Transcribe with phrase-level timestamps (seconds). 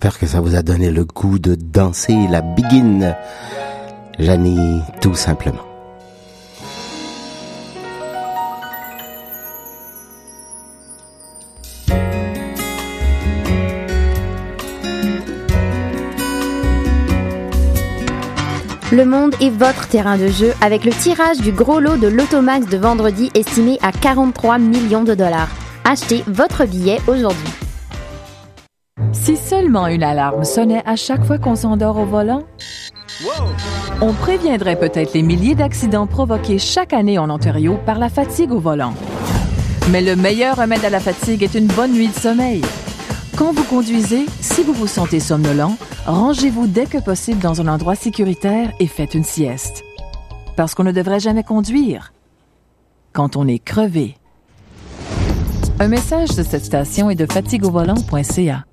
[0.00, 3.16] J'espère que ça vous a donné le goût de danser la begin.
[4.20, 5.64] Janie, tout simplement.
[18.92, 22.68] Le monde est votre terrain de jeu avec le tirage du gros lot de l'Automax
[22.68, 25.50] de vendredi estimé à 43 millions de dollars.
[25.84, 27.67] Achetez votre billet aujourd'hui.
[29.12, 32.42] Si seulement une alarme sonnait à chaque fois qu'on s'endort au volant,
[34.00, 38.60] on préviendrait peut-être les milliers d'accidents provoqués chaque année en Ontario par la fatigue au
[38.60, 38.94] volant.
[39.90, 42.62] Mais le meilleur remède à la fatigue est une bonne nuit de sommeil.
[43.36, 45.76] Quand vous conduisez, si vous vous sentez somnolent,
[46.06, 49.84] rangez-vous dès que possible dans un endroit sécuritaire et faites une sieste.
[50.56, 52.12] Parce qu'on ne devrait jamais conduire
[53.12, 54.16] quand on est crevé.
[55.80, 58.64] Un message de cette station est de fatigueauvolant.ca.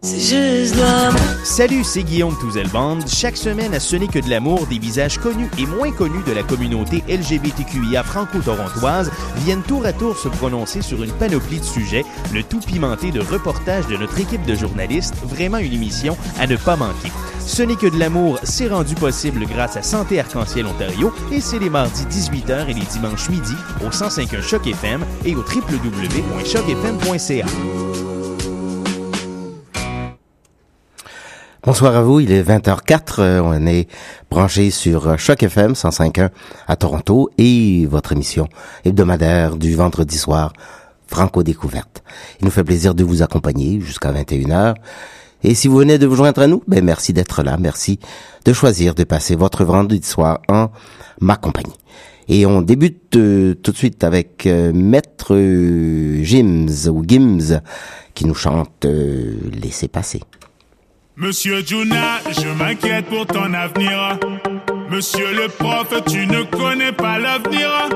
[1.43, 2.97] Salut, c'est Guillaume Touzelband.
[3.05, 6.31] Chaque semaine à Ce n'est que de l'amour, des visages connus et moins connus de
[6.31, 12.05] la communauté LGBTQIA franco-torontoise viennent tour à tour se prononcer sur une panoplie de sujets,
[12.33, 16.55] le tout pimenté de reportages de notre équipe de journalistes, vraiment une émission à ne
[16.55, 17.11] pas manquer.
[17.47, 21.59] Ce n'est que de l'amour, c'est rendu possible grâce à Santé Arc-en-Ciel Ontario et c'est
[21.59, 23.53] les mardis 18h et les dimanches midi
[23.85, 27.45] au 105.1 Choc FM et au www.chocfm.ca.
[31.63, 33.87] Bonsoir à vous, il est 20h04, euh, on est
[34.29, 36.29] branché sur euh, Choc FM 105.1
[36.67, 38.47] à Toronto et votre émission
[38.85, 40.51] hebdomadaire du vendredi soir,
[41.07, 42.03] Franco Découverte.
[42.39, 44.73] Il nous fait plaisir de vous accompagner jusqu'à 21h.
[45.43, 47.99] Et si vous venez de vous joindre à nous, ben merci d'être là, merci
[48.45, 50.69] de choisir de passer votre vendredi soir en
[51.21, 51.75] ma compagnie.
[52.27, 57.61] Et on débute euh, tout de suite avec euh, Maître euh, ou Gims
[58.15, 60.21] qui nous chante euh, Laissez passer.
[61.17, 64.19] Monsieur Juna, je m'inquiète pour ton avenir.
[64.89, 67.89] Monsieur le prof, tu ne connais pas l'avenir.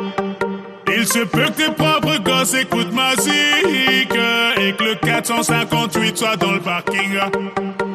[0.95, 4.15] Il se peut que tes propres gosses écoutent ma musique
[4.57, 7.19] et que le 458 soit dans le parking.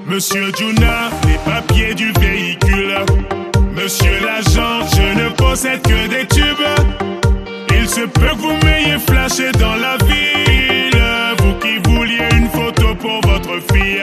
[0.06, 2.94] Monsieur Juna, les papiers du véhicule.
[3.75, 6.67] Monsieur l'agent, je ne possède que des tubes.
[7.76, 11.02] Il se peut que vous m'ayez flashé dans la ville.
[11.38, 14.02] Vous qui vouliez une photo pour votre fille.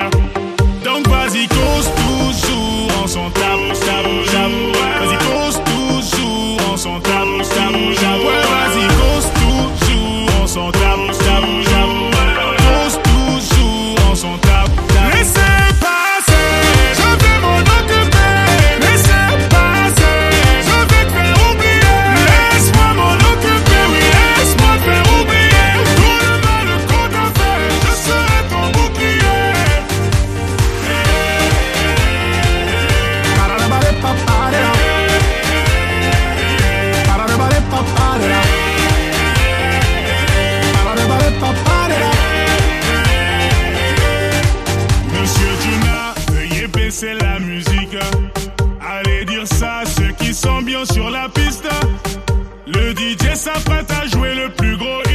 [48.81, 51.67] Allez dire ça ceux qui sont bien sur la piste.
[52.67, 55.10] Le DJ s'apprête à jouer le plus gros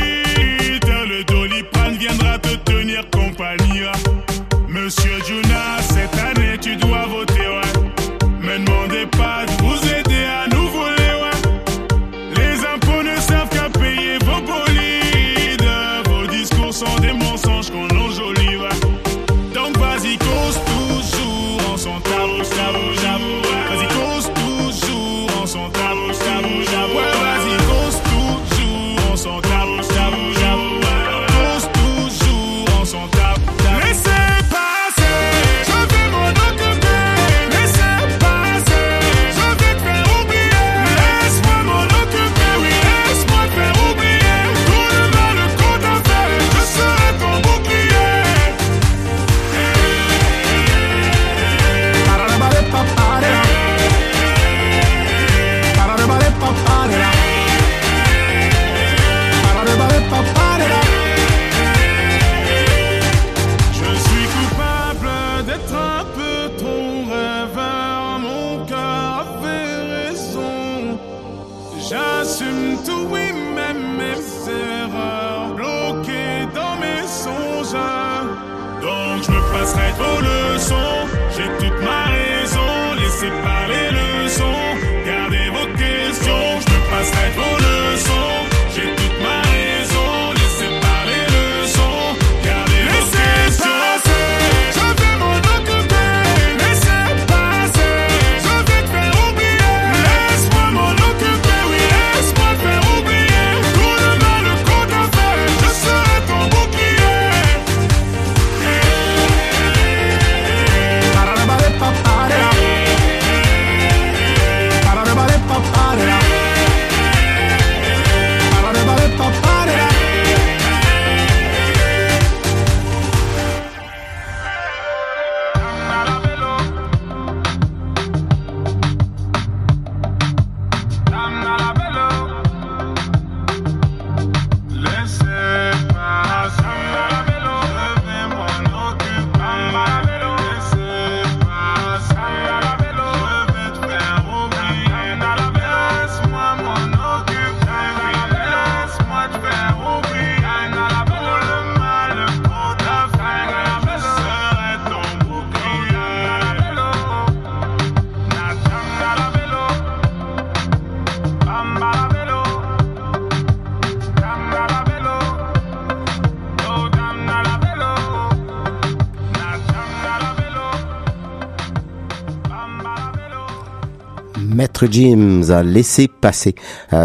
[174.76, 176.54] Maître James a laissé passer,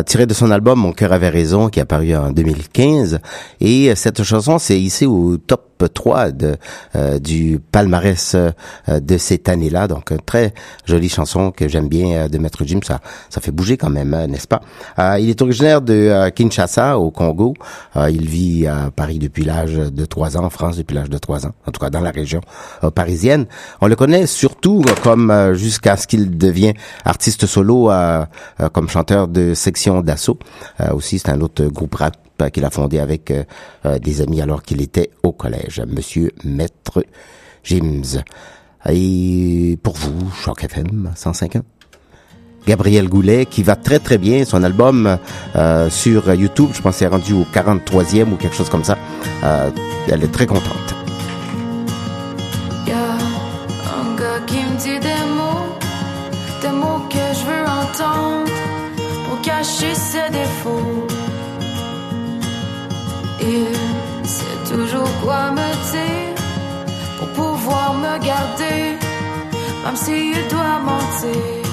[0.05, 3.19] tiré de son album Mon cœur avait raison, qui est apparu en 2015.
[3.61, 6.55] Et euh, cette chanson s'est ici au top 3 de,
[6.95, 8.51] euh, du palmarès euh,
[9.00, 9.88] de cette année-là.
[9.88, 10.53] Donc, une très
[10.85, 12.79] jolie chanson que j'aime bien euh, de Maître Jim.
[12.83, 14.61] Ça, ça fait bouger quand même, hein, n'est-ce pas?
[15.19, 17.53] il est originaire de Kinshasa, au Congo.
[18.09, 21.45] il vit à Paris depuis l'âge de 3 ans, en France depuis l'âge de 3
[21.47, 22.41] ans, en tout cas dans la région
[22.93, 23.45] parisienne.
[23.81, 27.91] On le connaît surtout comme jusqu'à ce qu'il devienne artiste solo
[28.73, 30.38] comme chanteur de section d'assaut.
[30.93, 32.15] aussi, c'est un autre groupe rap
[32.50, 33.43] qu'il a fondé avec euh,
[33.86, 37.03] euh, des amis alors qu'il était au collège, Monsieur Maître
[37.63, 38.24] James.
[38.89, 41.62] Et pour vous, Choc FM 105.1.
[42.65, 44.45] Gabriel Goulet, qui va très très bien.
[44.45, 45.17] Son album
[45.55, 48.98] euh, sur YouTube, je pense, est rendu au 43e ou quelque chose comme ça.
[50.07, 51.00] elle est très contente.
[68.12, 68.98] Pouvoir me garder,
[69.84, 71.70] même s'il doit mentir.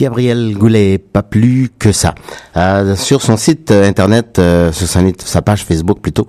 [0.00, 2.14] Gabriel Goulet, pas plus que ça.
[2.56, 6.26] Euh, sur son site euh, internet, euh, sur sa, page Facebook plutôt,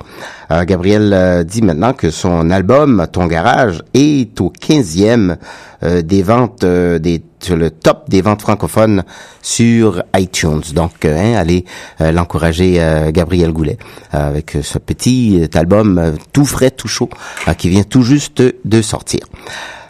[0.68, 5.38] Gabriel dit maintenant que son album Ton Garage est au 15e
[5.84, 9.04] euh, des ventes des le top des ventes francophones
[9.42, 10.62] sur iTunes.
[10.76, 11.66] Donc, hein, allez
[12.00, 12.80] l'encourager,
[13.12, 13.78] Gabriel Goulet,
[14.12, 17.10] avec ce petit album tout frais, tout chaud,
[17.58, 19.22] qui vient tout juste de sortir.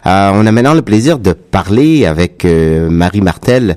[0.06, 3.76] Euh, on a maintenant le plaisir de parler avec euh, Marie Martel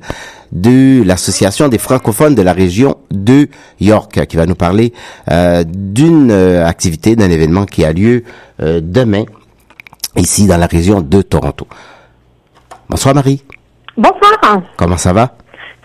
[0.52, 3.48] de l'Association des francophones de la région de
[3.80, 4.94] York, qui va nous parler
[5.32, 8.24] euh, d'une euh, activité, d'un événement qui a lieu
[8.62, 9.26] euh, demain,
[10.16, 11.68] ici dans la région de Toronto.
[12.90, 13.44] Bonsoir Marie,
[13.98, 14.62] Bonsoir.
[14.78, 15.36] comment ça va?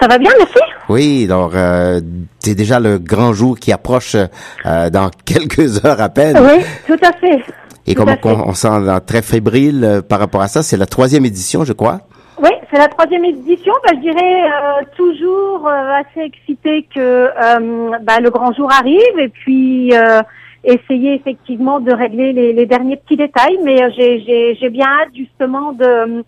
[0.00, 0.58] Ça va bien, merci?
[0.88, 2.00] Oui, donc euh,
[2.38, 4.16] c'est déjà le grand jour qui approche
[4.64, 6.38] euh, dans quelques heures à peine.
[6.40, 7.42] Oui, tout à fait.
[7.86, 10.76] Et Tout comme on, on sent euh, très fébrile euh, par rapport à ça, c'est
[10.76, 12.00] la troisième édition, je crois.
[12.42, 13.72] Oui, c'est la troisième édition.
[13.84, 19.18] Bah, je dirais euh, toujours euh, assez excité que euh, bah, le grand jour arrive
[19.18, 20.22] et puis euh,
[20.64, 23.58] essayer effectivement de régler les, les derniers petits détails.
[23.64, 26.22] Mais euh, j'ai- j'ai j'ai bien hâte justement de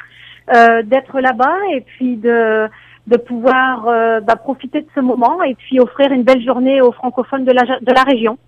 [0.54, 2.66] euh, d'être là-bas et puis de
[3.06, 6.92] de pouvoir euh, bah, profiter de ce moment et puis offrir une belle journée aux
[6.92, 8.38] francophones de la de la région.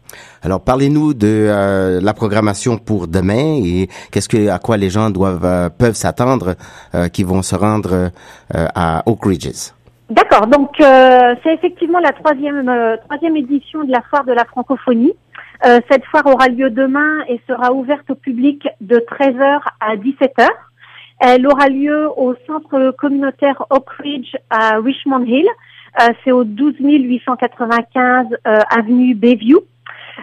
[0.43, 5.11] Alors, parlez-nous de euh, la programmation pour demain et qu'est-ce que à quoi les gens
[5.11, 6.55] doivent euh, peuvent s'attendre
[6.95, 9.73] euh, qui vont se rendre euh, à Oak Ridges.
[10.11, 14.45] D'accord, donc euh, c'est effectivement la troisième euh, troisième édition de la foire de la
[14.45, 15.15] francophonie.
[15.65, 20.47] Euh, cette foire aura lieu demain et sera ouverte au public de 13h à 17h.
[21.27, 25.47] Elle aura lieu au centre communautaire Oak Ridge à Richmond Hill.
[25.99, 29.61] Euh, c'est au 12 895 euh, avenue Bayview.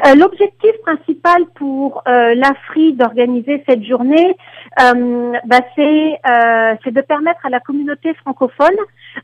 [0.06, 4.38] Euh, L'objectif principal pour euh, l'AFRI d'organiser cette journée,
[4.80, 8.78] euh, bah, c'est euh, c'est de permettre à la communauté francophone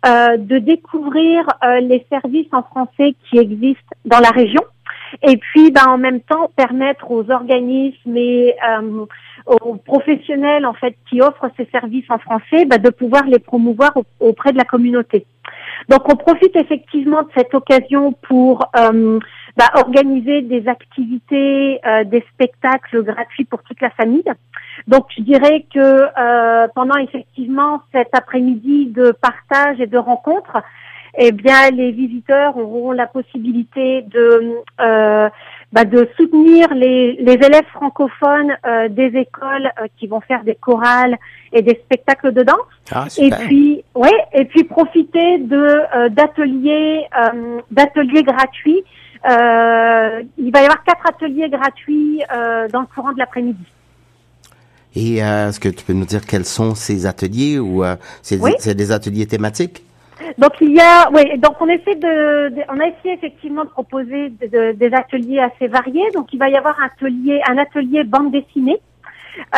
[0.04, 1.46] de découvrir
[1.82, 4.62] les services en français qui existent dans la région
[5.24, 9.06] et puis bah, en même temps permettre aux organismes et euh,
[9.48, 13.92] aux professionnels en fait qui offrent ces services en français bah, de pouvoir les promouvoir
[13.96, 15.26] au- auprès de la communauté.
[15.90, 19.20] Donc on profite effectivement de cette occasion pour euh,
[19.56, 24.24] bah, organiser des activités, euh, des spectacles gratuits pour toute la famille.
[24.88, 30.58] Donc je dirais que euh, pendant effectivement cet après-midi de partage et de rencontres,
[31.18, 35.30] eh bien les visiteurs auront la possibilité de euh,
[35.74, 40.56] bah, de soutenir les, les élèves francophones euh, des écoles euh, qui vont faire des
[40.56, 41.18] chorales
[41.52, 42.58] et des spectacles de danse.
[42.92, 48.84] Ah, Et puis, ouais, et puis profiter de euh, d'ateliers euh, d'ateliers gratuits.
[49.28, 53.64] Euh, il va y avoir quatre ateliers gratuits euh, dans le courant de l'après-midi.
[54.96, 58.40] Et euh, est-ce que tu peux nous dire quels sont ces ateliers ou euh, c'est
[58.40, 58.54] Oui.
[58.60, 59.84] c'est des ateliers thématiques?
[60.38, 63.70] Donc il y a, oui, donc on essaie de, de- on a essayé effectivement de
[63.70, 66.10] proposer de- de- des ateliers assez variés.
[66.14, 68.80] Donc il va y avoir un atelier, un atelier bande dessinée.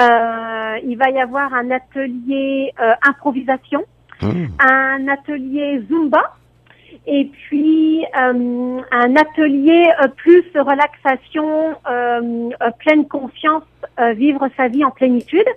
[0.02, 3.84] Euh, il va y avoir un atelier euh, improvisation,
[4.22, 4.48] Hmm.
[4.60, 6.36] un atelier zumba,
[7.08, 13.64] et puis euh, un atelier euh, plus relaxation, euh, euh, pleine conscience,
[13.98, 15.48] euh, vivre sa vie en plénitude.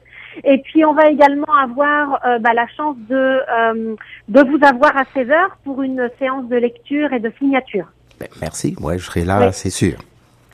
[0.44, 3.94] Et puis on va également avoir euh, bah, la chance de euh,
[4.28, 7.86] de vous avoir à 16 heures pour une séance de lecture et de signature.
[8.20, 8.76] Ben, merci.
[8.80, 9.46] Ouais, je serai là, Oui.
[9.52, 9.94] c'est sûr.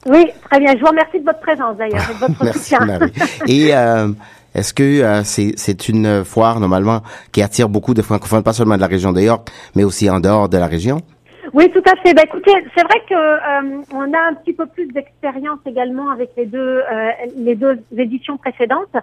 [0.06, 0.72] Oui, très bien.
[0.74, 2.86] Je vous remercie de votre présence d'ailleurs et de votre Merci, soutien.
[2.86, 3.12] Marie.
[3.46, 4.08] Et euh,
[4.54, 8.76] est-ce que euh, c'est c'est une foire normalement qui attire beaucoup de francophones, pas seulement
[8.76, 10.98] de la région de York, mais aussi en dehors de la région?
[11.54, 12.12] Oui, tout à fait.
[12.14, 16.30] Bah, écoutez, c'est vrai que euh, on a un petit peu plus d'expérience également avec
[16.36, 16.58] les deux
[16.92, 18.94] euh, les deux éditions précédentes.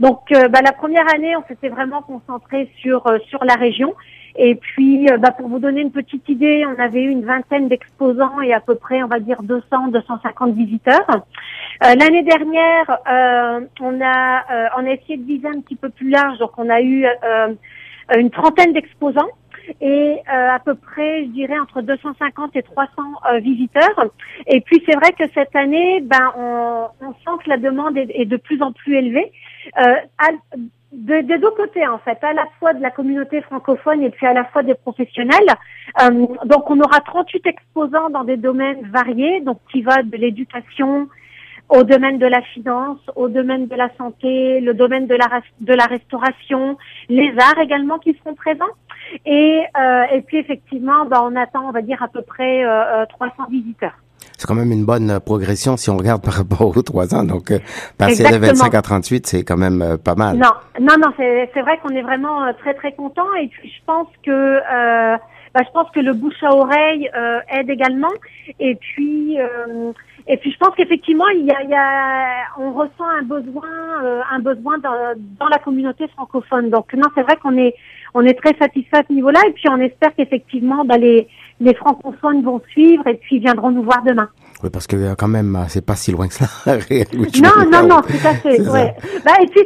[0.00, 3.94] Donc, euh, bah, la première année, on s'était vraiment concentré sur euh, sur la région.
[4.38, 7.68] Et puis, euh, bah, pour vous donner une petite idée, on avait eu une vingtaine
[7.68, 11.06] d'exposants et à peu près, on va dire, 200, 250 visiteurs.
[11.10, 15.88] Euh, L'année dernière, euh, on a euh, on a essayé de viser un petit peu
[15.88, 16.38] plus large.
[16.38, 17.06] Donc, on a eu
[18.14, 19.30] une trentaine d'exposants
[19.80, 22.90] et euh, à peu près, je dirais, entre 250 et 300
[23.32, 24.06] euh, visiteurs.
[24.46, 28.10] Et puis c'est vrai que cette année, ben, on, on sent que la demande est,
[28.14, 29.32] est de plus en plus élevée.
[29.78, 30.56] Euh, à-
[30.92, 34.26] de- des deux côtés en fait, à la fois de la communauté francophone et puis
[34.26, 35.48] à la fois des professionnels.
[36.02, 41.08] Euh, donc on aura 38 exposants dans des domaines variés, donc qui va de l'éducation
[41.68, 45.74] au domaine de la finance, au domaine de la santé, le domaine de la, de
[45.74, 48.64] la restauration, les arts également qui seront présents.
[49.24, 53.02] Et, euh, et puis effectivement, ben, on attend, on va dire, à peu près euh,
[53.02, 53.94] euh, 300 visiteurs.
[54.38, 57.24] C'est quand même une bonne euh, progression si on regarde par rapport aux trois ans.
[57.24, 57.58] Donc, euh,
[57.98, 58.64] passer de Exactement.
[58.64, 60.36] 25 à 38, c'est quand même euh, pas mal.
[60.36, 60.50] Non,
[60.80, 63.84] non, non, c'est c'est vrai qu'on est vraiment euh, très très content et puis je
[63.86, 65.16] pense que euh,
[65.54, 68.12] bah, je pense que le bouche à oreille euh, aide également
[68.60, 69.92] et puis euh,
[70.28, 73.68] et puis je pense qu'effectivement il y a, il y a on ressent un besoin
[74.02, 77.74] euh, un besoin dans, dans la communauté francophone donc non c'est vrai qu'on est
[78.14, 81.28] on est très satisfait à ce niveau-là et puis on espère qu'effectivement bah, les
[81.60, 84.28] les francophones vont suivre et puis viendront nous voir demain.
[84.62, 86.46] Oui, parce que euh, quand même, euh, c'est pas si loin que ça.
[87.42, 88.60] Non, non, non, tout à fait.
[88.70, 88.94] Ouais.
[89.24, 89.60] Bah, et puis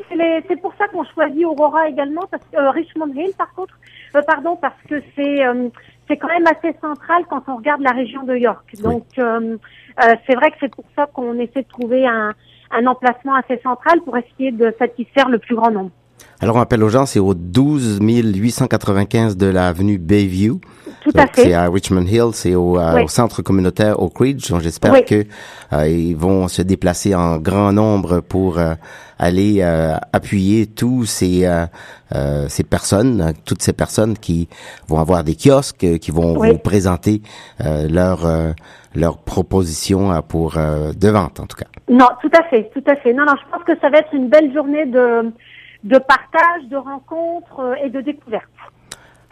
[0.49, 3.75] c'est pour ça qu'on choisit Aurora également, parce que euh, Richmond Hill, par contre,
[4.14, 5.68] euh, pardon, parce que c'est euh,
[6.09, 8.75] c'est quand même assez central quand on regarde la région de York.
[8.83, 9.57] Donc euh,
[10.03, 12.35] euh, c'est vrai que c'est pour ça qu'on essaie de trouver un,
[12.70, 15.90] un emplacement assez central pour essayer de satisfaire le plus grand nombre.
[16.42, 20.61] Alors, on appelle aux gens, c'est au 12 895 de l'avenue Bayview.
[21.03, 21.55] Tout à Donc, C'est fait.
[21.55, 23.03] à Richmond Hill, c'est au, euh, Oui.
[23.05, 24.50] au centre communautaire Oak Ridge.
[24.50, 25.05] Donc, J'espère Oui.
[25.05, 25.24] que
[25.72, 28.74] euh, ils vont se déplacer en grand nombre pour euh,
[29.18, 31.66] aller euh, appuyer tous ces euh,
[32.14, 34.48] euh, ces personnes, toutes ces personnes qui
[34.88, 36.50] vont avoir des kiosques, qui vont Oui.
[36.53, 37.22] vous présenter
[37.64, 38.53] euh, leurs euh,
[38.94, 41.66] leurs propositions pour euh, de vente en tout cas.
[41.90, 43.12] Non, tout à fait, tout à fait.
[43.14, 45.31] Non, non, je pense que ça va être une belle journée de,
[45.84, 48.44] de partage, de rencontres euh, et de découvertes.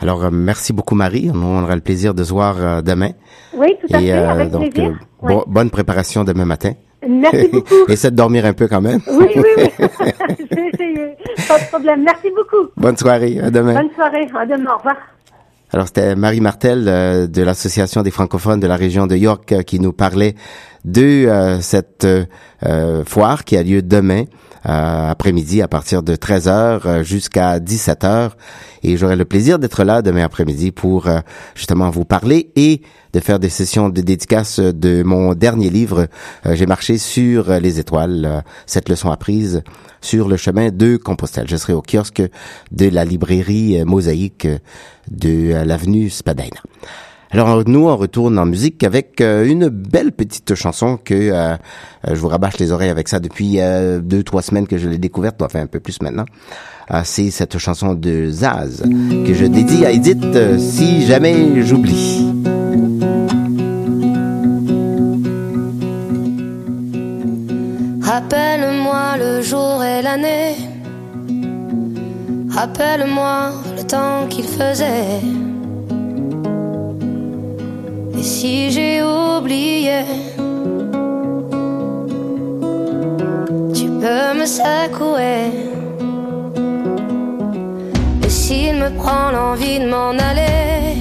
[0.01, 3.11] Alors euh, merci beaucoup Marie, on aura le plaisir de se voir euh, demain.
[3.55, 4.99] Oui, tout à Et fait, euh, avec donc plaisir.
[5.47, 6.73] bonne préparation demain matin.
[7.07, 7.85] Merci beaucoup.
[7.89, 9.01] Essaie de dormir un peu quand même.
[9.09, 9.69] oui, oui, oui.
[9.79, 11.17] je vais essayer.
[11.49, 12.03] Pas de problème.
[12.03, 12.71] Merci beaucoup.
[12.77, 13.75] Bonne soirée, à demain.
[13.75, 14.27] Bonne soirée.
[14.37, 14.73] À demain.
[14.75, 14.97] Au revoir.
[15.71, 19.63] Alors c'était Marie Martel euh, de l'association des francophones de la région de York euh,
[19.63, 20.35] qui nous parlait
[20.87, 22.25] de euh, cette euh,
[22.65, 24.25] euh, foire qui a lieu demain
[24.67, 28.31] euh, après-midi à partir de 13h euh, jusqu'à 17h
[28.83, 31.07] et j'aurai le plaisir d'être là demain après-midi pour
[31.55, 32.81] justement vous parler et
[33.13, 36.07] de faire des sessions de dédicace de mon dernier livre
[36.45, 39.63] j'ai marché sur les étoiles cette leçon apprise
[40.01, 41.49] sur le chemin de Compostelle.
[41.49, 42.23] Je serai au kiosque
[42.71, 44.47] de la librairie Mosaïque
[45.11, 46.61] de l'avenue Spadina.
[47.31, 51.57] Alors nous, on retourne en musique avec euh, une belle petite chanson que euh, euh,
[52.07, 54.97] je vous rabâche les oreilles avec ça depuis euh, deux, trois semaines que je l'ai
[54.97, 56.25] découverte, enfin un peu plus maintenant.
[56.91, 58.83] Euh, C'est cette chanson de Zaz
[59.27, 60.25] que je dédie à Edith
[60.59, 62.25] si jamais j'oublie.
[68.01, 70.38] Rappelle-moi le jour et l'année.
[72.61, 75.21] Rappelle-moi le temps qu'il faisait.
[78.19, 80.01] Et si j'ai oublié,
[83.73, 85.53] tu peux me secouer.
[88.25, 90.97] Et s'il me prend l'envie de m'en aller,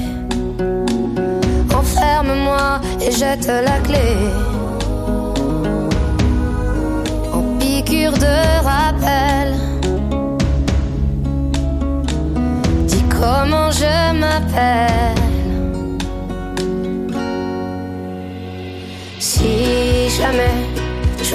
[1.76, 4.10] enferme-moi et jette la clé.
[7.34, 9.67] En piqûre de rappel.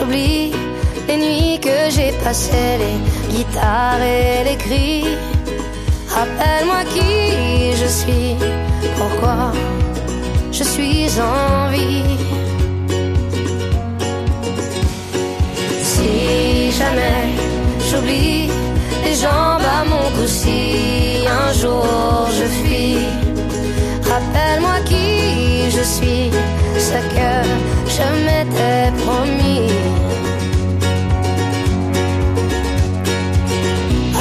[0.03, 0.53] J'oublie
[1.07, 5.05] les nuits que j'ai passées, les guitares et les cris,
[6.09, 8.37] rappelle-moi qui je suis,
[8.97, 9.53] pourquoi
[10.51, 12.17] je suis en vie.
[15.83, 17.25] Si jamais
[17.89, 18.49] j'oublie
[19.05, 22.99] les jambes à mon cou, si un jour je fuis,
[24.13, 26.31] rappelle-moi qui je suis,
[26.79, 27.33] ce que
[27.95, 29.69] je m'étais promis.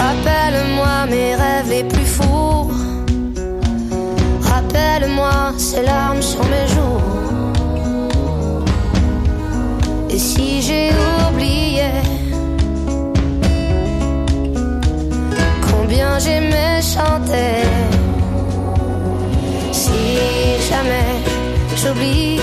[0.01, 2.71] Rappelle-moi mes rêves les plus fous.
[4.51, 7.01] Rappelle-moi ces larmes sur mes joues.
[10.09, 10.89] Et si j'ai
[11.27, 11.89] oublié
[15.71, 17.53] combien j'aimais chanter,
[19.71, 20.01] si
[20.69, 21.11] jamais
[21.79, 22.39] j'oublie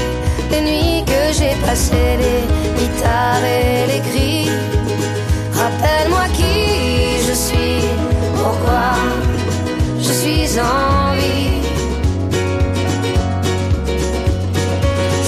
[1.65, 2.43] passées, les
[2.79, 4.51] guitares et les cris,
[5.55, 7.81] rappelle-moi qui je suis,
[8.37, 8.89] pourquoi
[10.01, 11.63] je suis en vie.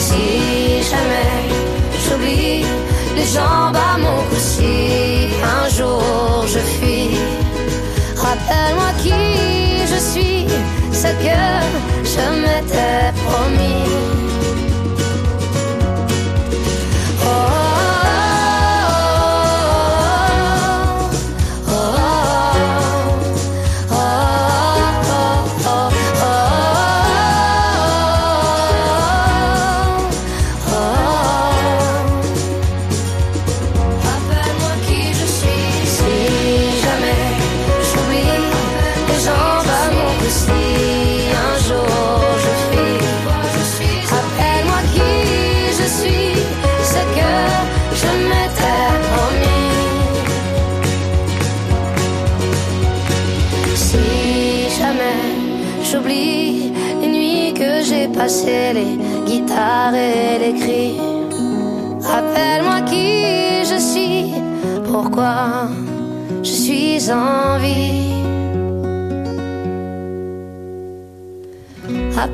[0.05, 1.39] Si jamais
[2.05, 2.65] j'oublie
[3.17, 6.03] les jambes à mon cou, si un jour
[6.47, 7.17] je fuis,
[8.17, 9.13] rappelle-moi qui
[9.93, 10.47] je suis,
[10.93, 11.41] ce que
[12.13, 13.90] je m'étais promis.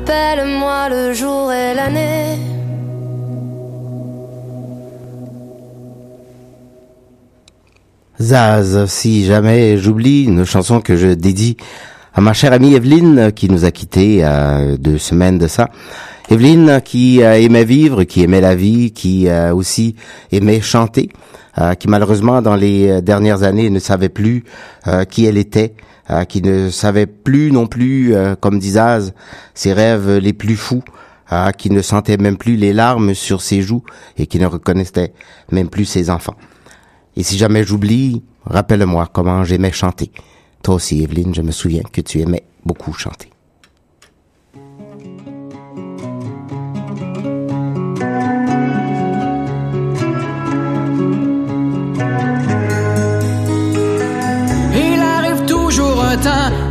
[0.07, 2.37] Rappelle-moi le jour et l'année.
[8.21, 11.57] Zaz, si jamais j'oublie une chanson que je dédie
[12.13, 14.25] à ma chère amie Evelyne qui nous a quittés
[14.79, 15.69] deux semaines de ça.
[16.29, 19.97] Evelyne qui aimait vivre, qui aimait la vie, qui aussi
[20.31, 21.09] aimait chanter,
[21.79, 24.43] qui malheureusement dans les euh, dernières années ne savait plus
[24.87, 25.73] euh, qui elle était,
[26.09, 29.13] euh, qui ne savait plus non plus, euh, comme dit Zaz,
[29.53, 30.83] ses rêves les plus fous,
[31.33, 33.83] euh, qui ne sentait même plus les larmes sur ses joues
[34.17, 35.13] et qui ne reconnaissait
[35.51, 36.35] même plus ses enfants.
[37.17, 40.11] Et si jamais j'oublie, rappelle-moi comment j'aimais chanter.
[40.63, 43.29] Toi aussi, Evelyne, je me souviens que tu aimais beaucoup chanter.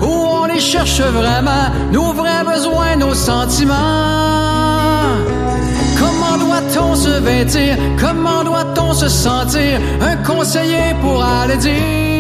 [0.02, 3.74] Où on les cherche vraiment, nos vrais besoins, nos sentiments.
[5.98, 7.76] Comment doit-on se vêtir?
[7.98, 9.80] Comment doit-on se sentir?
[10.00, 12.15] Un conseiller pourra le dire.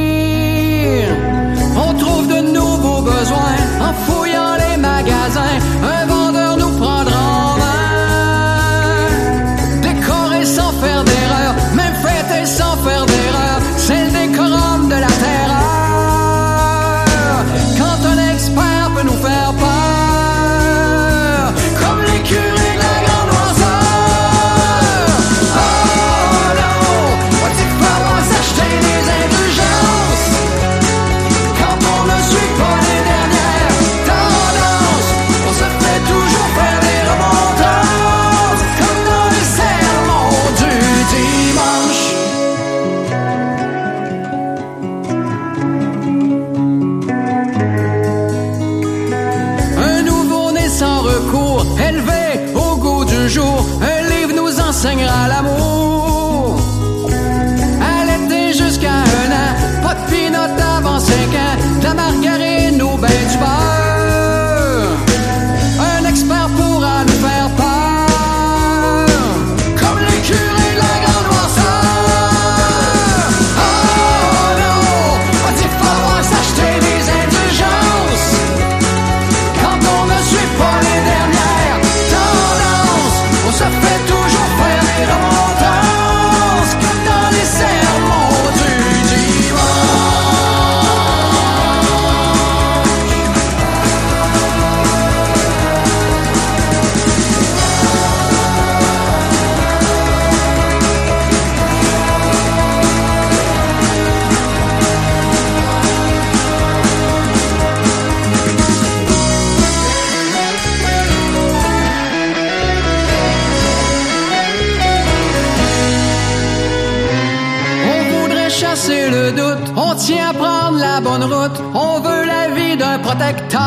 [120.06, 123.58] Tient à prendre la bonne route, on veut la vie d'un protecteur.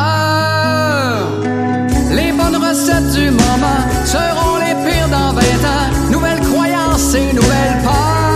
[2.12, 5.42] Les bonnes recettes du moment seront les pires dans 20
[5.76, 6.12] ans.
[6.12, 8.29] Nouvelles croyances et nouvelles peurs.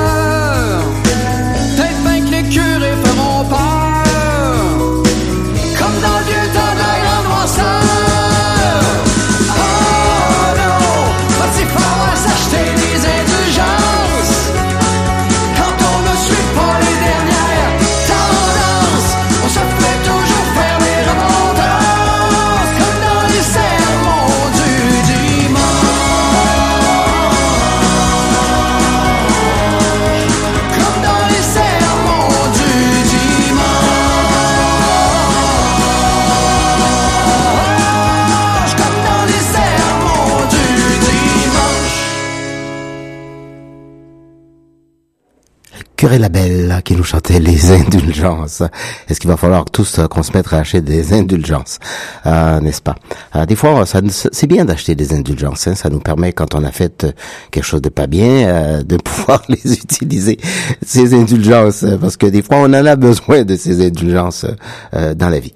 [46.04, 48.62] Curé Labelle qui nous chantait les indulgences.
[49.08, 51.80] Est-ce qu'il va falloir tous euh, qu'on se mette à acheter des indulgences,
[52.26, 52.96] Euh, n'est-ce pas?
[53.38, 55.66] Euh, Des fois, c'est bien d'acheter des indulgences.
[55.66, 55.76] hein.
[55.76, 57.12] Ça nous permet, quand on a fait euh,
[57.52, 60.38] quelque chose de pas bien, de pouvoir les utiliser
[60.86, 64.46] ces indulgences, parce que des fois, on en a besoin de ces indulgences
[64.92, 65.54] dans la vie.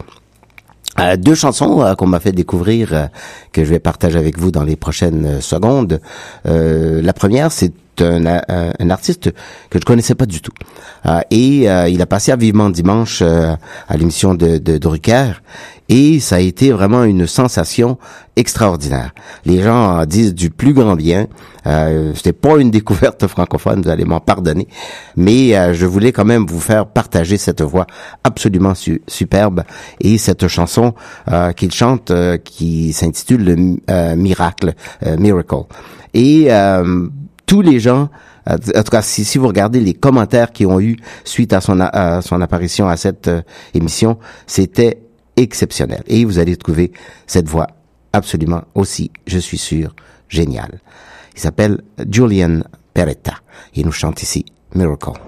[1.17, 3.09] Deux chansons qu'on m'a fait découvrir
[3.51, 5.99] que je vais partager avec vous dans les prochaines secondes.
[6.45, 8.41] La première, c'est un,
[8.79, 9.31] un, artiste
[9.69, 10.51] que je connaissais pas du tout.
[11.05, 13.55] Euh, et euh, il a passé à Vivement Dimanche euh,
[13.87, 15.31] à l'émission de, de, de Drucker.
[15.89, 17.97] Et ça a été vraiment une sensation
[18.35, 19.11] extraordinaire.
[19.45, 21.27] Les gens en disent du plus grand bien.
[21.65, 24.67] Euh, C'était pas une découverte francophone, vous allez m'en pardonner,
[25.15, 27.87] mais euh, je voulais quand même vous faire partager cette voix
[28.23, 29.63] absolument su- superbe
[30.01, 30.93] et cette chanson
[31.31, 34.73] euh, qu'il chante euh, qui s'intitule le euh, Miracle,
[35.05, 35.63] euh, Miracle.
[36.13, 37.07] Et euh,
[37.47, 38.09] tous les gens
[38.49, 41.79] en tout cas, si, si vous regardez les commentaires qui ont eu suite à son,
[41.81, 43.41] à son apparition à cette euh,
[43.73, 44.99] émission, c'était
[45.35, 46.03] exceptionnel.
[46.07, 46.91] Et vous allez trouver
[47.25, 47.67] cette voix
[48.13, 49.95] absolument aussi, je suis sûr,
[50.29, 50.79] géniale.
[51.35, 52.61] Il s'appelle Julian
[52.93, 53.33] Peretta.
[53.75, 55.26] Il nous chante ici Miracle.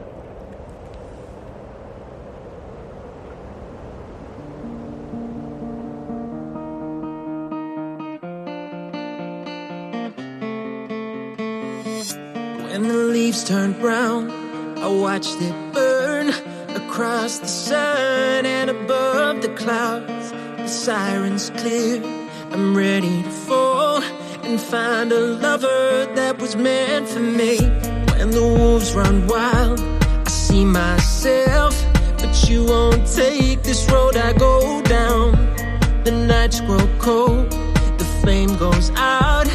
[12.79, 14.31] When the leaves turn brown,
[14.77, 16.29] I watched it burn
[16.69, 20.31] across the sun and above the clouds.
[20.31, 22.01] The sirens clear.
[22.51, 24.01] I'm ready to fall
[24.43, 27.57] and find a lover that was meant for me.
[28.15, 31.75] When the wolves run wild, I see myself,
[32.17, 35.33] but you won't take this road I go down.
[36.05, 37.51] The nights grow cold,
[37.99, 39.49] the flame goes out,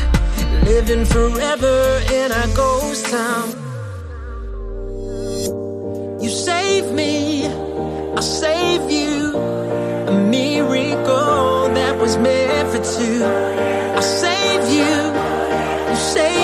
[0.63, 3.49] living forever in our ghost town.
[6.23, 7.47] You save me,
[8.17, 9.37] I'll save you.
[10.13, 13.25] A miracle that was meant for two.
[13.97, 14.95] I'll save you,
[15.91, 16.44] you save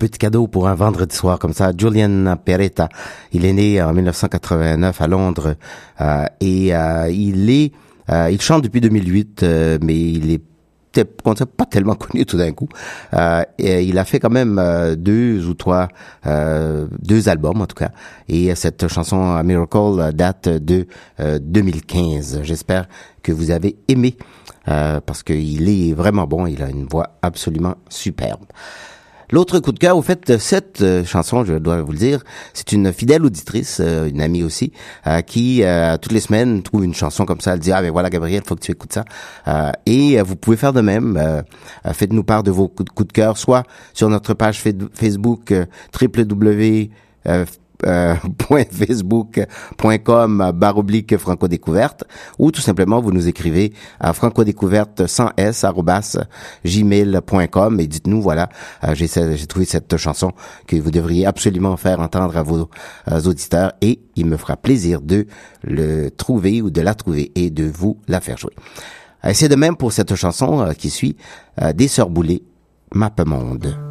[0.00, 1.72] petit cadeau pour un vendredi soir comme ça.
[1.76, 2.88] Julian Peretta,
[3.32, 5.54] il est né en 1989 à Londres
[6.00, 7.72] euh, et euh, il est,
[8.08, 10.40] euh, il chante depuis 2008, euh, mais il est
[11.56, 12.68] pas tellement connu tout d'un coup.
[13.12, 15.88] Euh, il a fait quand même euh, deux ou trois,
[16.26, 17.90] euh, deux albums en tout cas.
[18.26, 20.86] Et cette chanson euh, Miracle date de
[21.20, 22.40] euh, 2015.
[22.42, 22.88] J'espère
[23.22, 24.16] que vous avez aimé
[24.68, 26.46] euh, parce qu'il est vraiment bon.
[26.46, 28.46] Il a une voix absolument superbe.
[29.32, 32.72] L'autre coup de cœur, au fait, cette euh, chanson, je dois vous le dire, c'est
[32.72, 34.72] une fidèle auditrice, euh, une amie aussi,
[35.06, 35.62] euh, qui
[36.02, 37.54] toutes les semaines trouve une chanson comme ça.
[37.54, 39.04] Elle dit ah ben voilà Gabriel, faut que tu écoutes ça.
[39.86, 41.42] Et vous pouvez faire de même.
[41.92, 45.52] Faites-nous part de vos coups de, coups de cœur, soit sur notre page fa- Facebook
[46.00, 46.90] www
[47.86, 48.14] euh,
[48.50, 52.04] euh, .facebook.com barre oblique franco découverte
[52.38, 55.64] ou tout simplement vous nous écrivez à franco découverte sans s
[56.64, 58.48] gmail.com et dites-nous voilà
[58.84, 60.32] euh, j'ai trouvé cette chanson
[60.66, 62.68] que vous devriez absolument faire entendre à vos
[63.10, 65.26] euh, auditeurs et il me fera plaisir de
[65.62, 68.54] le trouver ou de la trouver et de vous la faire jouer.
[69.24, 71.16] Euh, C'est de même pour cette chanson euh, qui suit
[71.60, 72.42] euh, des sœurs boulées
[72.94, 73.89] Map Monde.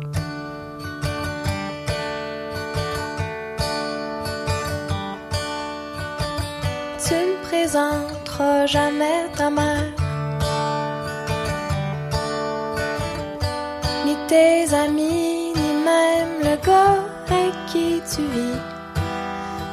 [8.72, 9.92] Jamais ta mère.
[14.06, 18.62] Ni tes amis, ni même le gars avec qui tu vis.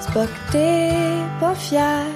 [0.00, 0.92] C'est pas que t'es
[1.40, 2.06] pas fier,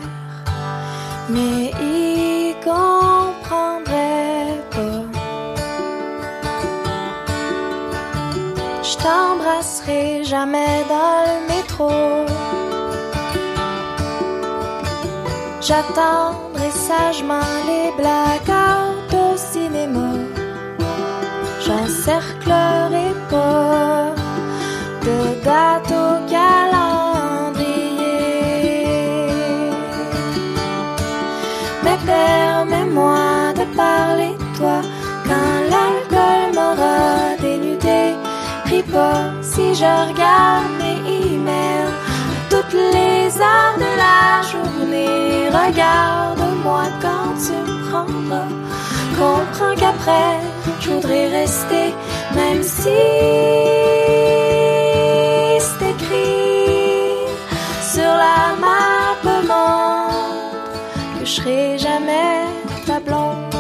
[1.29, 5.03] mais il comprendrait pas.
[8.83, 11.91] je t'embrasserai jamais dans le métro.
[15.71, 20.11] J'attendrai sagement les blackouts au cinéma.
[21.65, 24.13] J'encerclerai pas
[25.07, 27.63] de date au calendrier.
[31.85, 34.79] Mais permets-moi de parler de toi
[35.29, 38.03] quand l'alcool m'aura dénudé.
[38.65, 40.40] Prie pas si je regarde
[45.53, 48.49] Regarde-moi quand tu me prendras.
[49.19, 50.37] Comprends qu'après,
[50.81, 51.95] je voudrais rester,
[52.35, 52.99] même si
[55.67, 57.11] c'est écrit
[57.93, 59.01] sur la map
[59.51, 60.71] monde
[61.19, 62.47] que je serai jamais
[62.87, 63.55] ta blonde.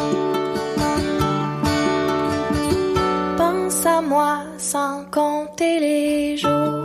[3.36, 6.84] Pense à moi sans compter les jours.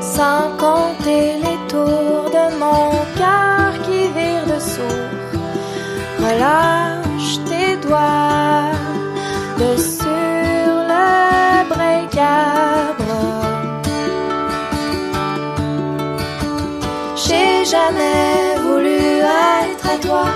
[0.00, 2.90] Sans compter les tours de mon
[3.20, 5.10] cœur qui vire de sourd.
[6.18, 8.72] Relâche tes doigts
[9.60, 11.08] de sur le
[11.72, 13.40] break-à-bras.
[17.24, 18.30] J'ai jamais
[18.66, 19.00] voulu
[19.62, 20.26] être à toi.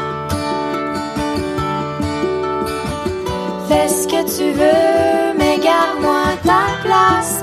[3.68, 7.42] Fais ce que tu veux, mais garde-moi ta place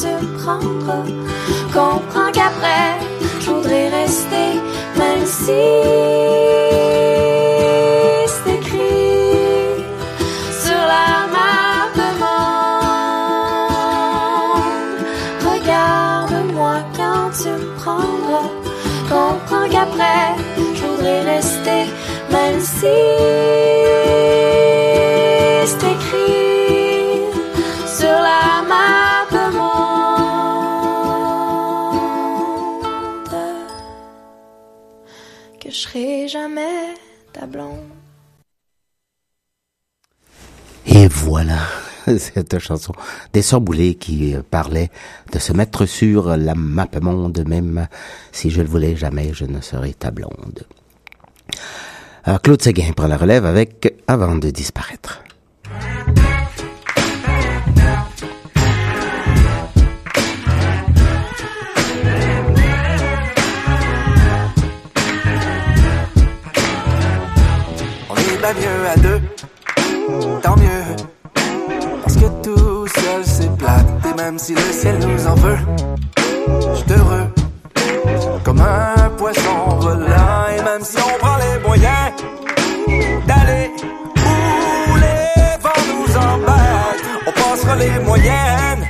[0.00, 1.04] me prendras.
[1.72, 2.98] Comprends qu'après,
[3.40, 4.48] je voudrais rester,
[4.96, 5.62] même si
[8.32, 9.84] c'est écrit
[10.64, 11.52] sur la map.
[15.50, 18.48] Regarde-moi quand tu me prendras.
[19.08, 20.24] Comprends qu'après,
[20.74, 21.80] je voudrais rester,
[22.30, 24.01] même si
[40.86, 41.58] Et voilà,
[42.18, 42.92] cette chanson
[43.34, 44.90] des Sœurs Boulay qui euh, parlait
[45.30, 47.86] de se mettre sur la map monde, même
[48.32, 50.66] si je le voulais jamais, je ne serai ta blonde.
[52.24, 55.22] Alors, Claude Séguin prend la relève avec Avant de disparaître.
[68.86, 69.20] À deux,
[70.42, 70.84] tant mieux.
[72.02, 75.58] Parce que tout seul c'est plate, et même si le ciel nous en veut,
[76.48, 77.28] je heureux.
[78.44, 82.12] Comme un poisson volant, et même si on prend les moyens
[83.26, 83.70] d'aller
[84.88, 88.88] où les vents nous embêtent, on passera les moyennes,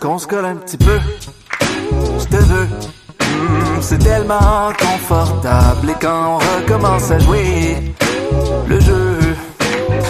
[0.00, 1.00] Qu'on se colle un petit peu.
[2.20, 2.66] Je te veux.
[2.66, 7.94] Mm, c'est tellement confortable et quand on recommence à jouer
[8.68, 9.18] le jeu,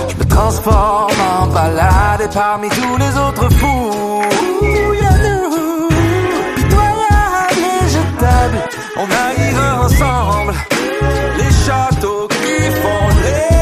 [0.09, 4.23] je me transforme en balade et parmi tous les autres fous,
[4.61, 5.89] il y a nous,
[6.55, 10.53] pitoyable et on arrivera ensemble,
[11.39, 13.56] les châteaux qui font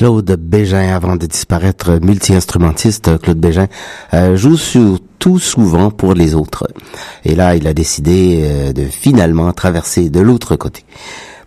[0.00, 3.66] Claude Bégin, avant de disparaître multi-instrumentiste, Claude Bégin
[4.14, 6.66] euh, joue surtout souvent pour les autres.
[7.26, 10.86] Et là, il a décidé euh, de finalement traverser de l'autre côté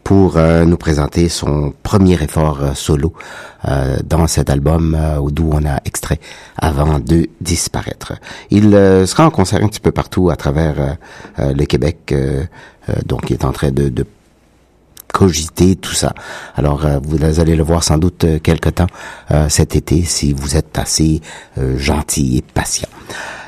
[0.04, 3.14] pour euh, nous présenter son premier effort euh, solo
[3.68, 4.96] euh, dans cet album
[5.32, 6.20] d'où on a extrait
[6.56, 8.14] avant de disparaître.
[8.52, 8.70] Il
[9.08, 10.98] sera en concert un petit peu partout à travers
[11.40, 12.14] le Québec,
[13.06, 14.06] donc il est en train de, de
[15.14, 16.14] cogiter tout ça.
[16.56, 18.88] Alors vous allez le voir sans doute quelque temps
[19.48, 21.22] cet été si vous êtes assez
[21.78, 22.90] gentil et patient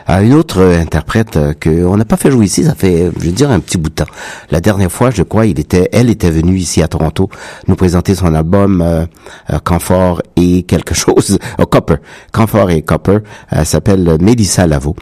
[0.07, 3.25] à une autre interprète euh, que on n'a pas fait jouer ici, ça fait, je
[3.25, 4.11] veux dire, un petit bout de temps.
[4.51, 7.29] La dernière fois, je crois, il était, elle était venue ici à Toronto
[7.67, 9.05] nous présenter son album euh,
[9.51, 11.95] euh Comfort et quelque chose, oh, Copper,
[12.31, 13.19] Comfort et Copper,
[13.53, 14.95] euh, s'appelle Mélissa Lavo.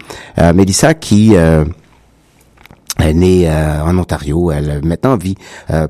[0.55, 1.35] Mélissa qui
[2.99, 5.35] née en Ontario, elle maintenant vit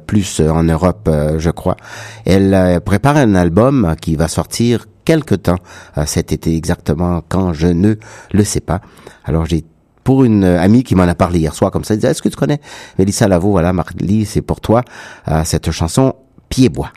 [0.08, 1.78] plus en Europe, je crois.
[2.26, 5.58] Elle prépare un album qui va sortir quelque temps
[6.06, 7.96] cet été exactement quand je ne
[8.32, 8.82] le sais pas.
[9.26, 9.66] Alors j'ai
[10.04, 12.30] pour une amie qui m'en a parlé hier soir comme ça, elle disait est-ce que
[12.30, 12.60] tu connais
[13.00, 14.84] Mélissa Lavo Voilà, Marlie, c'est pour toi
[15.30, 16.14] euh, cette chanson
[16.50, 16.92] Pied-bois.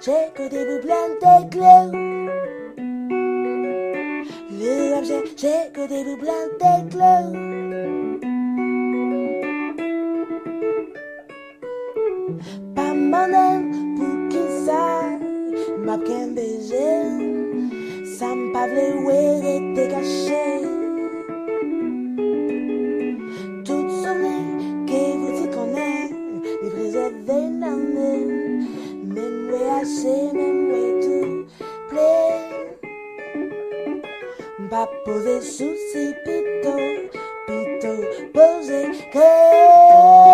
[0.00, 0.64] J'ai que des
[1.20, 1.90] d'éclats.
[4.50, 7.32] Les objets, j'ai que des bouts pleins d'éclats.
[12.74, 14.84] Pas mon pour qui ça
[15.78, 17.02] m'a qu'un baiser.
[18.20, 20.79] M'a pas voulu et caché.
[29.80, 30.68] passé même
[31.00, 31.46] de
[31.88, 32.36] plaît.
[34.68, 36.76] Pas pour soucis, pito,
[37.46, 37.94] pito,
[38.34, 40.29] posé, créé.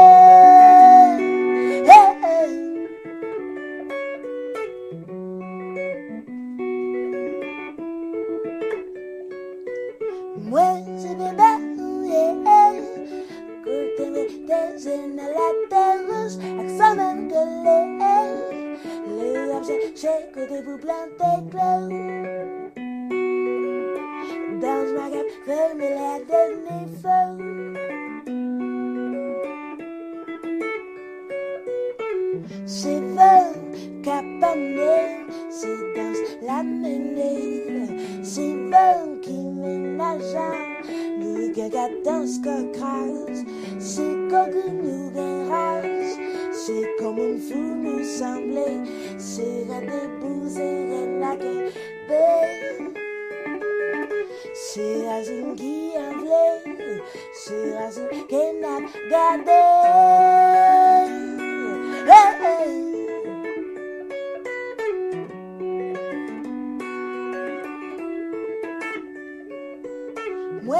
[70.66, 70.72] Le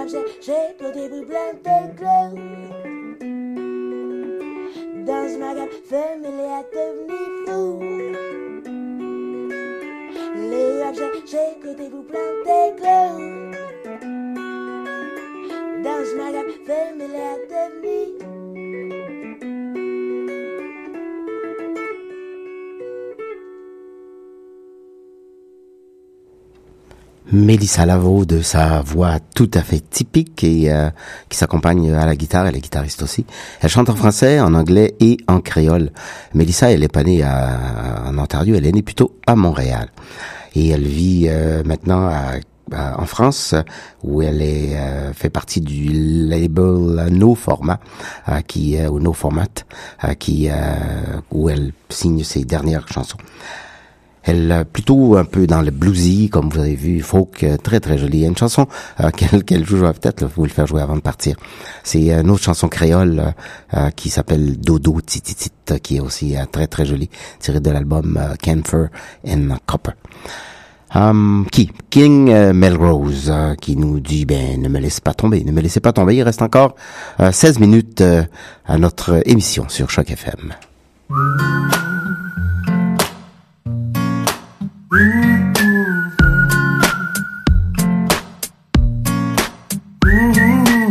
[0.00, 2.30] objet, j'ai que des bouts blancs d'éclat.
[5.04, 7.78] Dans ma gamme familière à devenir fou.
[10.36, 13.10] Le objet, j'ai que des blancs d'éclat.
[15.84, 18.03] Dans ma gamme familière à devenir
[27.34, 30.88] Mélissa Lavo de sa voix tout à fait typique et euh,
[31.28, 33.26] qui s'accompagne à la guitare, elle est guitariste aussi.
[33.60, 35.90] Elle chante en français, en anglais et en créole.
[36.32, 39.88] Mélissa, elle est pas née en Ontario, elle est née plutôt à Montréal.
[40.54, 42.08] Et elle vit euh, maintenant
[42.72, 43.56] en France
[44.04, 47.80] où elle est euh, fait partie du label No Format
[48.46, 49.64] qui ou No Format
[50.20, 50.50] qui
[51.32, 53.18] où elle signe ses dernières chansons.
[54.24, 57.98] Elle plutôt un peu dans le bluesy, comme vous avez vu, folk, euh, très très
[57.98, 58.18] jolie.
[58.18, 58.66] Il y a une chanson
[59.00, 59.10] euh,
[59.46, 61.36] qu'elle joue peut-être, vous le faire jouer avant de partir.
[61.82, 63.34] C'est une autre chanson créole
[63.74, 65.50] euh, qui s'appelle Dodo Tititit,
[65.82, 68.88] qui est aussi très très jolie, tirée de l'album Camphor
[69.26, 69.92] and Copper.
[70.94, 71.72] Um, qui?
[71.90, 75.92] King Melrose qui nous dit ben ne me laisse pas tomber, ne me laissez pas
[75.92, 76.14] tomber.
[76.14, 76.76] Il reste encore
[77.18, 78.02] 16 minutes
[78.66, 80.54] à notre émission sur Choc FM.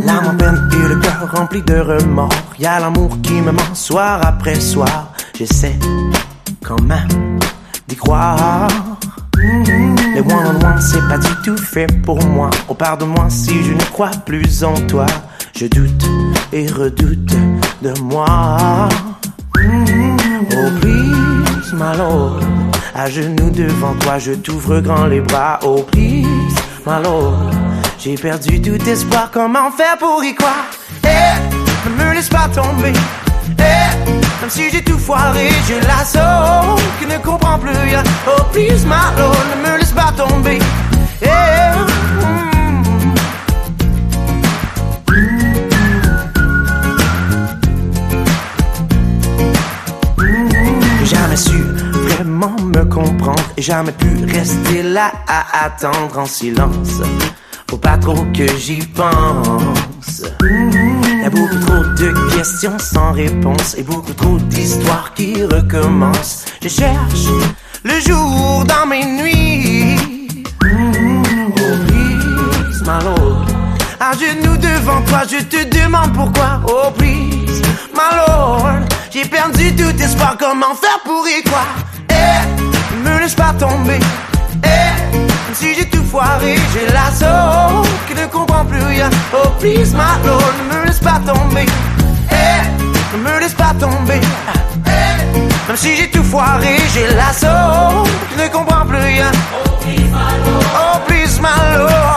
[0.04, 2.28] L'âme en et le cœur rempli de remords.
[2.58, 5.14] Y a l'amour qui me ment soir après soir.
[5.34, 5.78] J'essaie
[6.62, 7.38] quand même
[7.88, 8.68] d'y croire.
[9.38, 12.50] Les one on one, c'est pas du tout fait pour moi.
[12.68, 15.06] Oh, pardonne-moi si je ne crois plus en toi.
[15.56, 16.04] Je doute
[16.52, 17.34] et redoute
[17.80, 18.88] de moi.
[19.56, 22.53] Oh, please, my lord.
[22.96, 25.58] À genoux devant toi, je t'ouvre grand les bras.
[25.64, 26.54] Oh, please,
[26.86, 27.50] my lord.
[27.98, 30.66] J'ai perdu tout espoir, comment faire pour y croire?
[31.02, 32.92] Eh, ne me laisse pas tomber.
[33.58, 38.04] Eh, même si j'ai tout foiré, j'ai l'assaut qui ne comprend plus rien.
[38.28, 40.60] Oh, please, my lord, ne me laisse pas tomber.
[41.20, 42.53] Eh.
[52.50, 57.00] Me comprendre et jamais pu rester là à attendre en silence.
[57.70, 60.22] Faut pas trop que j'y pense.
[60.42, 66.44] Y a beaucoup trop de questions sans réponse et beaucoup trop d'histoires qui recommencent.
[66.62, 67.28] Je cherche
[67.82, 70.44] le jour dans mes nuits.
[70.62, 73.46] Oh please, my lord.
[74.00, 76.60] À genoux devant toi, je te demande pourquoi.
[76.68, 77.62] Oh please,
[77.94, 78.86] my lord.
[79.10, 81.76] J'ai perdu tout espoir, comment faire pour y croire?
[82.24, 82.42] Eh,
[83.04, 84.00] me laisse pas tomber.
[84.64, 89.10] Eh, si j'ai tout foiré, j'ai l'assaut qui ne comprend plus rien.
[89.32, 91.66] Oh please, my lord, ne me laisse pas tomber.
[92.30, 94.20] Eh, ne me laisse pas tomber.
[94.86, 99.30] Eh, même si j'ai tout foiré, j'ai l'assaut qui ne comprend plus rien.
[99.86, 101.90] Oh please, my lord.
[101.90, 102.13] Oh.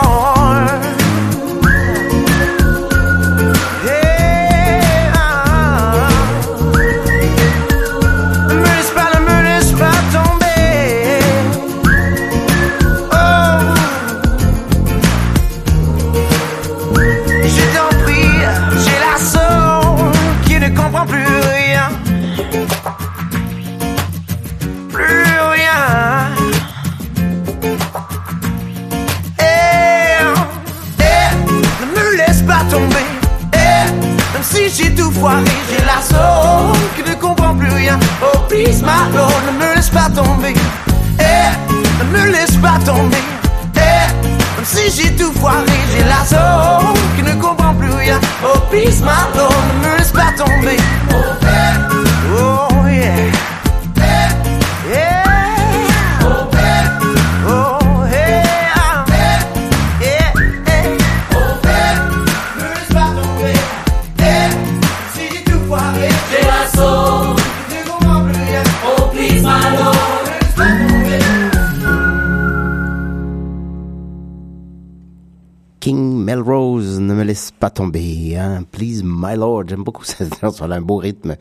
[77.78, 78.64] Tomber, hein.
[78.72, 79.66] Please, my lord.
[79.68, 81.36] J'aime beaucoup cette chanson, elle a un beau rythme.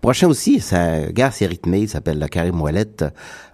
[0.00, 3.04] Prochain aussi, ça, gars, c'est rythmé, il s'appelle Karim Ouellette.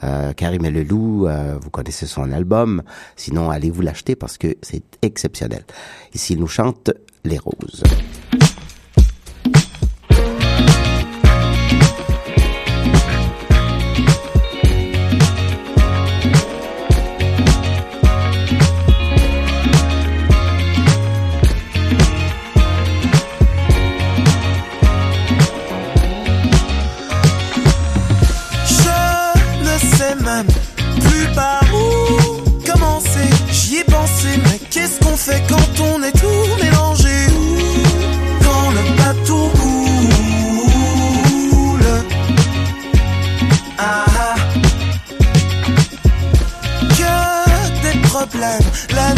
[0.04, 2.82] Euh, Karim et le loup, euh, vous connaissez son album.
[3.16, 5.64] Sinon, allez vous l'acheter parce que c'est exceptionnel.
[6.12, 6.90] Ici, il nous chante
[7.24, 7.82] Les Roses.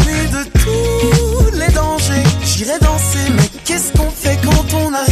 [0.07, 2.25] De tous les dangers.
[2.45, 5.05] J'irai danser, mais qu'est-ce qu'on fait quand on n'a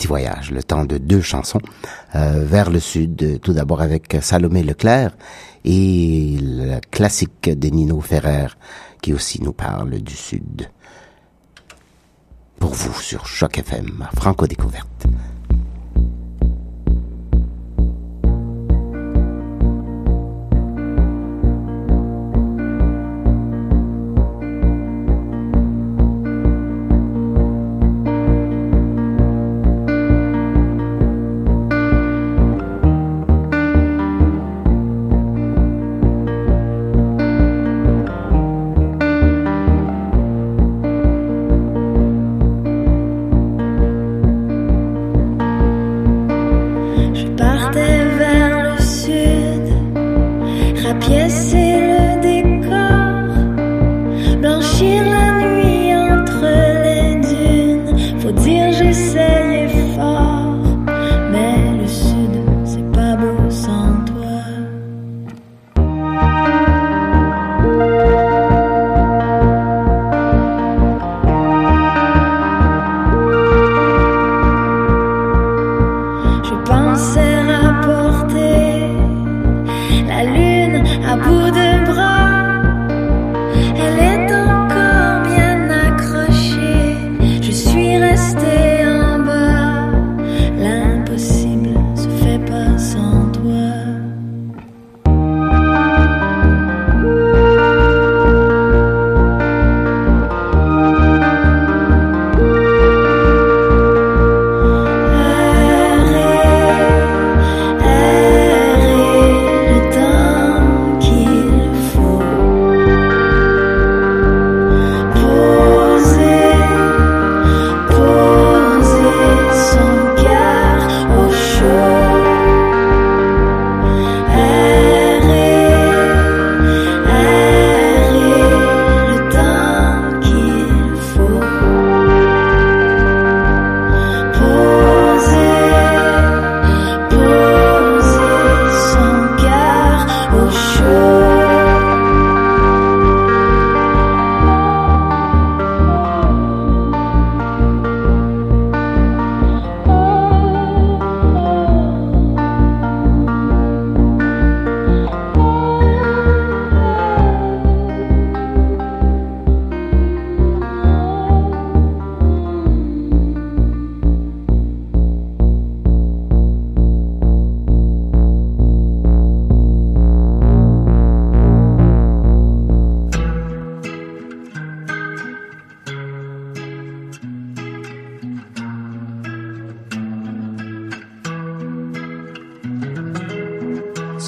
[0.00, 1.60] petit voyage, le temps de deux chansons,
[2.14, 5.10] euh, vers le sud, euh, tout d'abord avec Salomé Leclerc
[5.62, 8.46] et le classique de Nino Ferrer,
[9.02, 10.70] qui aussi nous parle du sud.
[12.58, 15.06] Pour vous sur Choc FM, Franco Découverte.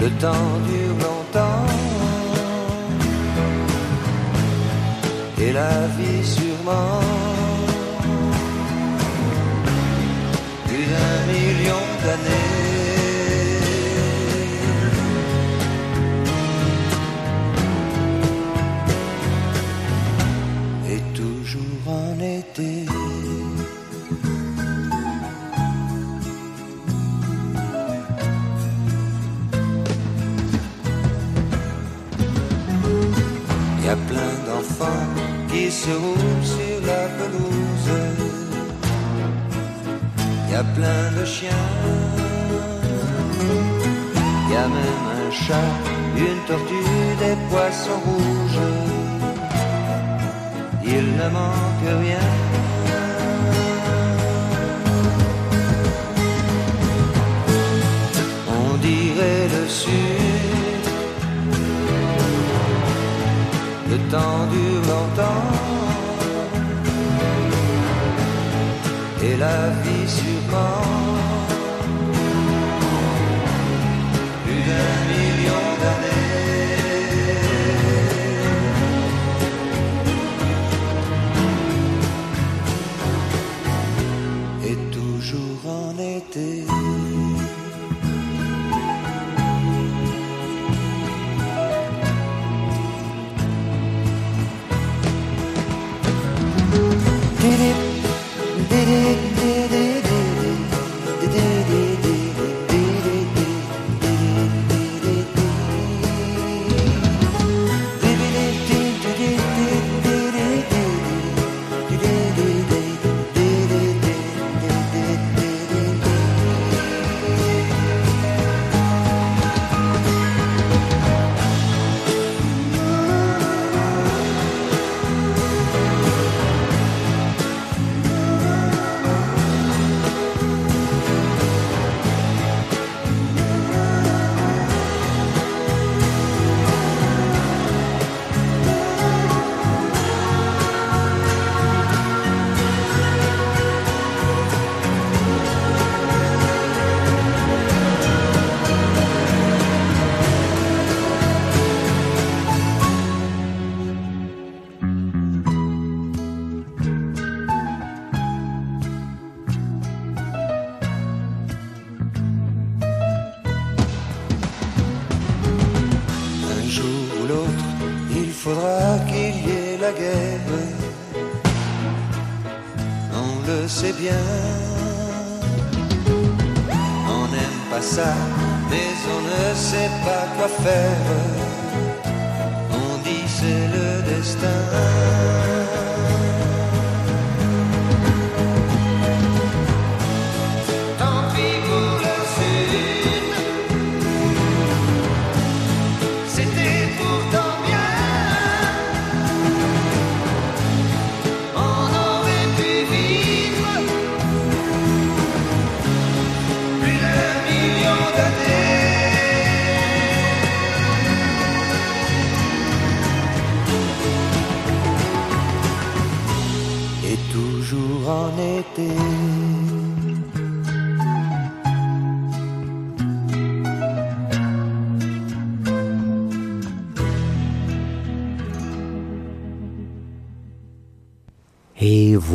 [0.00, 1.66] le temps dure longtemps
[5.40, 7.00] et la vie sûrement
[10.66, 12.57] plus d'un million d'années.
[34.58, 35.06] D'enfants
[35.50, 37.90] qui se roulent sur la pelouse.
[40.50, 41.68] Y a plein de chiens.
[44.50, 45.72] Y a même un chat,
[46.16, 48.66] une tortue, des poissons rouges.
[50.84, 52.28] Il ne manque rien.
[58.48, 60.27] On dirait le sud.
[64.10, 65.44] Temps dure longtemps.
[69.22, 71.27] Et la vie sûrement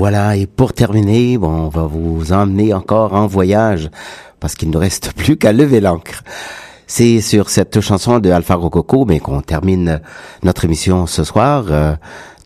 [0.03, 3.89] voilà, et pour terminer, bon, on va vous emmener encore en voyage,
[4.41, 6.25] parce qu'il ne reste plus qu'à lever l'encre.
[6.87, 10.01] C'est sur cette chanson de Alpha Rococo, mais qu'on termine
[10.43, 11.95] notre émission ce soir, euh,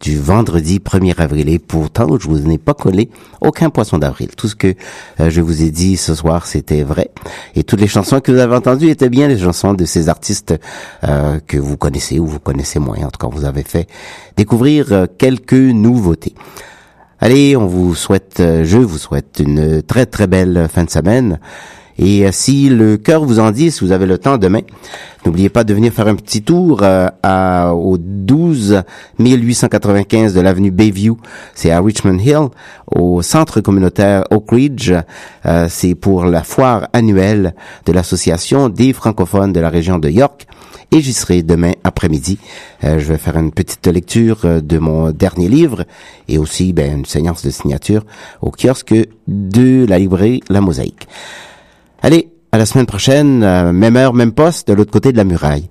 [0.01, 1.49] du vendredi 1er avril.
[1.49, 3.09] Et pourtant, je vous n'ai pas collé
[3.41, 4.29] aucun poisson d'avril.
[4.37, 4.75] Tout ce que
[5.19, 7.09] euh, je vous ai dit ce soir, c'était vrai.
[7.55, 10.53] Et toutes les chansons que vous avez entendues étaient bien les chansons de ces artistes
[11.05, 12.97] euh, que vous connaissez ou vous connaissez moins.
[12.97, 13.87] En tout cas, vous avez fait
[14.35, 16.35] découvrir euh, quelques nouveautés.
[17.19, 21.39] Allez, on vous souhaite, euh, je vous souhaite une très très belle fin de semaine.
[21.99, 24.61] Et euh, si le cœur vous en dit, si vous avez le temps demain,
[25.25, 28.83] n'oubliez pas de venir faire un petit tour euh, à, au 12
[29.19, 31.17] 1895 de l'avenue Bayview.
[31.53, 32.47] C'est à Richmond Hill,
[32.87, 34.93] au centre communautaire Oak Ridge.
[35.45, 40.47] Euh, c'est pour la foire annuelle de l'association des francophones de la région de York.
[40.91, 42.37] Et j'y serai demain après-midi.
[42.85, 45.83] Euh, je vais faire une petite lecture de mon dernier livre
[46.29, 48.05] et aussi ben, une séance de signature
[48.41, 48.95] au kiosque
[49.27, 51.07] de la librairie La Mosaïque.
[52.01, 55.23] Allez, à la semaine prochaine, euh, même heure, même poste, de l'autre côté de la
[55.23, 55.69] muraille.